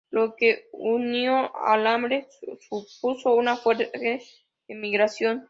Lo 0.09 0.35
que 0.35 0.67
unido 0.71 1.55
al 1.55 1.85
hambre 1.85 2.27
supuso 2.59 3.35
una 3.35 3.55
fuerte 3.55 3.91
emigración. 4.67 5.39